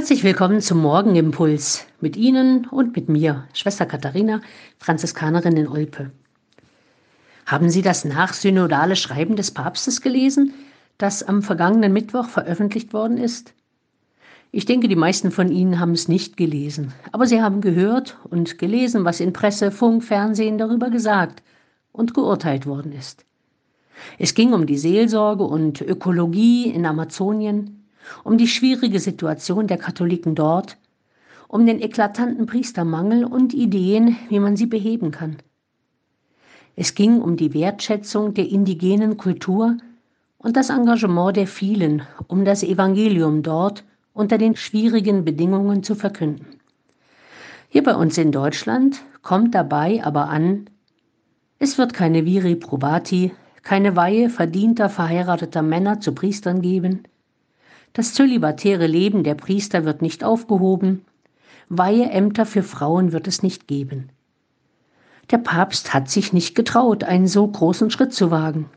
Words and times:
Herzlich 0.00 0.24
willkommen 0.24 0.62
zum 0.62 0.78
Morgenimpuls 0.78 1.84
mit 2.00 2.16
Ihnen 2.16 2.66
und 2.68 2.96
mit 2.96 3.10
mir, 3.10 3.44
Schwester 3.52 3.84
Katharina, 3.84 4.40
Franziskanerin 4.78 5.58
in 5.58 5.68
Olpe. 5.68 6.10
Haben 7.44 7.68
Sie 7.68 7.82
das 7.82 8.06
nachsynodale 8.06 8.96
Schreiben 8.96 9.36
des 9.36 9.50
Papstes 9.50 10.00
gelesen, 10.00 10.54
das 10.96 11.22
am 11.22 11.42
vergangenen 11.42 11.92
Mittwoch 11.92 12.30
veröffentlicht 12.30 12.94
worden 12.94 13.18
ist? 13.18 13.52
Ich 14.52 14.64
denke, 14.64 14.88
die 14.88 14.96
meisten 14.96 15.30
von 15.30 15.52
Ihnen 15.52 15.78
haben 15.78 15.92
es 15.92 16.08
nicht 16.08 16.38
gelesen, 16.38 16.94
aber 17.12 17.26
Sie 17.26 17.42
haben 17.42 17.60
gehört 17.60 18.16
und 18.30 18.56
gelesen, 18.56 19.04
was 19.04 19.20
in 19.20 19.34
Presse, 19.34 19.70
Funk, 19.70 20.02
Fernsehen 20.02 20.56
darüber 20.56 20.88
gesagt 20.88 21.42
und 21.92 22.14
geurteilt 22.14 22.64
worden 22.64 22.92
ist. 22.92 23.26
Es 24.18 24.32
ging 24.32 24.54
um 24.54 24.64
die 24.64 24.78
Seelsorge 24.78 25.44
und 25.44 25.82
Ökologie 25.82 26.70
in 26.70 26.86
Amazonien, 26.86 27.79
um 28.24 28.38
die 28.38 28.48
schwierige 28.48 29.00
Situation 29.00 29.66
der 29.66 29.78
Katholiken 29.78 30.34
dort, 30.34 30.76
um 31.48 31.66
den 31.66 31.80
eklatanten 31.80 32.46
Priestermangel 32.46 33.24
und 33.24 33.54
Ideen, 33.54 34.16
wie 34.28 34.38
man 34.38 34.56
sie 34.56 34.66
beheben 34.66 35.10
kann. 35.10 35.36
Es 36.76 36.94
ging 36.94 37.20
um 37.20 37.36
die 37.36 37.52
Wertschätzung 37.52 38.34
der 38.34 38.48
indigenen 38.48 39.16
Kultur 39.16 39.76
und 40.38 40.56
das 40.56 40.70
Engagement 40.70 41.36
der 41.36 41.46
vielen, 41.46 42.02
um 42.28 42.44
das 42.44 42.62
Evangelium 42.62 43.42
dort 43.42 43.84
unter 44.12 44.38
den 44.38 44.56
schwierigen 44.56 45.24
Bedingungen 45.24 45.82
zu 45.82 45.94
verkünden. 45.94 46.46
Hier 47.68 47.82
bei 47.82 47.94
uns 47.94 48.18
in 48.18 48.32
Deutschland 48.32 49.02
kommt 49.22 49.54
dabei 49.54 50.02
aber 50.04 50.28
an, 50.28 50.70
es 51.58 51.76
wird 51.76 51.92
keine 51.92 52.24
Viri 52.24 52.56
probati, 52.56 53.32
keine 53.62 53.94
Weihe 53.94 54.30
verdienter 54.30 54.88
verheirateter 54.88 55.62
Männer 55.62 56.00
zu 56.00 56.14
Priestern 56.14 56.62
geben, 56.62 57.02
das 57.92 58.14
zölibatäre 58.14 58.86
Leben 58.86 59.24
der 59.24 59.34
Priester 59.34 59.84
wird 59.84 60.02
nicht 60.02 60.24
aufgehoben. 60.24 61.04
Weiheämter 61.68 62.46
für 62.46 62.62
Frauen 62.62 63.12
wird 63.12 63.26
es 63.26 63.42
nicht 63.42 63.66
geben. 63.66 64.10
Der 65.30 65.38
Papst 65.38 65.94
hat 65.94 66.10
sich 66.10 66.32
nicht 66.32 66.54
getraut, 66.54 67.04
einen 67.04 67.28
so 67.28 67.46
großen 67.46 67.90
Schritt 67.90 68.12
zu 68.12 68.30
wagen. 68.30 68.68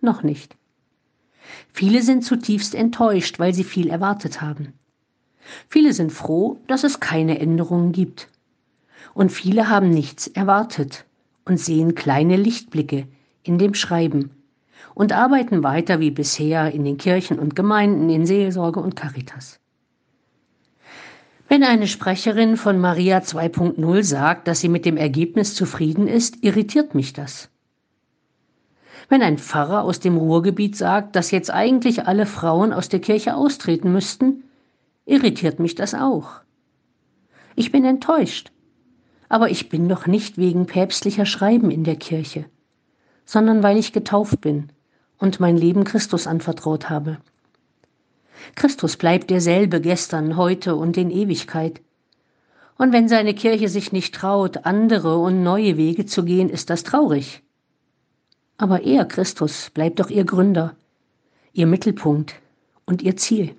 Noch 0.00 0.22
nicht. 0.22 0.56
Viele 1.72 2.02
sind 2.02 2.24
zutiefst 2.24 2.74
enttäuscht, 2.74 3.38
weil 3.38 3.52
sie 3.52 3.64
viel 3.64 3.88
erwartet 3.88 4.40
haben. 4.40 4.72
Viele 5.68 5.92
sind 5.92 6.12
froh, 6.12 6.58
dass 6.66 6.84
es 6.84 7.00
keine 7.00 7.38
Änderungen 7.38 7.92
gibt. 7.92 8.28
Und 9.14 9.30
viele 9.32 9.68
haben 9.68 9.90
nichts 9.90 10.28
erwartet 10.28 11.04
und 11.44 11.58
sehen 11.58 11.94
kleine 11.94 12.36
Lichtblicke 12.36 13.06
in 13.42 13.58
dem 13.58 13.74
Schreiben 13.74 14.30
und 14.94 15.12
arbeiten 15.12 15.62
weiter 15.62 16.00
wie 16.00 16.10
bisher 16.10 16.72
in 16.72 16.84
den 16.84 16.98
Kirchen 16.98 17.38
und 17.38 17.56
Gemeinden, 17.56 18.10
in 18.10 18.26
Seelsorge 18.26 18.80
und 18.80 18.96
Caritas. 18.96 19.60
Wenn 21.48 21.64
eine 21.64 21.86
Sprecherin 21.86 22.56
von 22.56 22.80
Maria 22.80 23.18
2.0 23.18 24.02
sagt, 24.02 24.48
dass 24.48 24.60
sie 24.60 24.70
mit 24.70 24.86
dem 24.86 24.96
Ergebnis 24.96 25.54
zufrieden 25.54 26.08
ist, 26.08 26.42
irritiert 26.42 26.94
mich 26.94 27.12
das. 27.12 27.50
Wenn 29.08 29.20
ein 29.20 29.36
Pfarrer 29.36 29.82
aus 29.82 30.00
dem 30.00 30.16
Ruhrgebiet 30.16 30.76
sagt, 30.76 31.14
dass 31.14 31.30
jetzt 31.30 31.50
eigentlich 31.50 32.06
alle 32.06 32.24
Frauen 32.24 32.72
aus 32.72 32.88
der 32.88 33.00
Kirche 33.00 33.34
austreten 33.34 33.92
müssten, 33.92 34.44
irritiert 35.04 35.58
mich 35.58 35.74
das 35.74 35.94
auch. 35.94 36.40
Ich 37.54 37.70
bin 37.70 37.84
enttäuscht, 37.84 38.50
aber 39.28 39.50
ich 39.50 39.68
bin 39.68 39.88
doch 39.88 40.06
nicht 40.06 40.38
wegen 40.38 40.64
päpstlicher 40.64 41.26
Schreiben 41.26 41.70
in 41.70 41.84
der 41.84 41.96
Kirche, 41.96 42.46
sondern 43.24 43.62
weil 43.62 43.76
ich 43.76 43.92
getauft 43.92 44.40
bin 44.40 44.70
und 45.18 45.40
mein 45.40 45.56
Leben 45.56 45.84
Christus 45.84 46.26
anvertraut 46.26 46.90
habe. 46.90 47.18
Christus 48.54 48.96
bleibt 48.96 49.30
derselbe 49.30 49.80
gestern, 49.80 50.36
heute 50.36 50.74
und 50.74 50.96
in 50.96 51.10
Ewigkeit. 51.10 51.80
Und 52.76 52.92
wenn 52.92 53.08
seine 53.08 53.34
Kirche 53.34 53.68
sich 53.68 53.92
nicht 53.92 54.14
traut, 54.14 54.64
andere 54.64 55.18
und 55.18 55.42
neue 55.42 55.76
Wege 55.76 56.06
zu 56.06 56.24
gehen, 56.24 56.48
ist 56.48 56.70
das 56.70 56.82
traurig. 56.82 57.42
Aber 58.58 58.82
er, 58.82 59.04
Christus, 59.04 59.70
bleibt 59.70 60.00
doch 60.00 60.10
ihr 60.10 60.24
Gründer, 60.24 60.74
ihr 61.52 61.66
Mittelpunkt 61.66 62.34
und 62.84 63.02
ihr 63.02 63.16
Ziel. 63.16 63.54